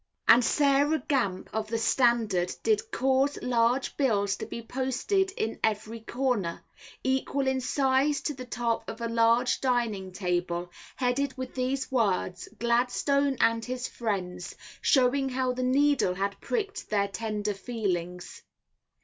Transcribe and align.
And 0.27 0.43
Sarah 0.43 0.97
Gamp 0.97 1.47
of 1.53 1.67
the 1.67 1.77
Standard 1.77 2.51
did 2.63 2.89
cause 2.91 3.37
large 3.43 3.95
bills 3.97 4.35
to 4.37 4.47
be 4.47 4.63
posted 4.63 5.29
in 5.37 5.59
every 5.63 5.99
corner, 5.99 6.63
equal 7.03 7.45
in 7.45 7.61
size 7.61 8.19
to 8.21 8.33
the 8.33 8.45
top 8.47 8.89
of 8.89 8.99
a 8.99 9.07
large 9.07 9.61
dining 9.61 10.11
table, 10.11 10.71
headed 10.95 11.37
with 11.37 11.53
these 11.53 11.91
words, 11.91 12.49
"Gladstone 12.57 13.37
and 13.41 13.63
his 13.63 13.87
Friends," 13.87 14.55
showing 14.81 15.29
how 15.29 15.53
the 15.53 15.61
needle 15.61 16.15
had 16.15 16.41
pricked 16.41 16.89
their 16.89 17.07
tender 17.07 17.53
feelings. 17.53 18.41